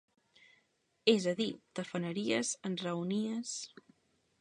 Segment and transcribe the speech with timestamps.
[1.13, 1.47] És a dir,
[1.81, 3.57] tafaneries, enraonies...